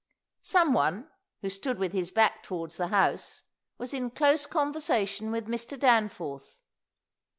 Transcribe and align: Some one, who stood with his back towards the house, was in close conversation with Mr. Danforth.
Some 0.41 0.73
one, 0.73 1.11
who 1.41 1.49
stood 1.51 1.77
with 1.77 1.93
his 1.93 2.09
back 2.09 2.41
towards 2.41 2.77
the 2.77 2.87
house, 2.87 3.43
was 3.77 3.93
in 3.93 4.09
close 4.09 4.47
conversation 4.47 5.29
with 5.31 5.45
Mr. 5.45 5.79
Danforth. 5.79 6.59